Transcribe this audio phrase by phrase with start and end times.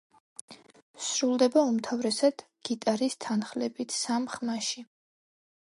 [1.07, 4.89] სრულდება უმთავრესად გიტარის თანხლებით სამ ხმაში.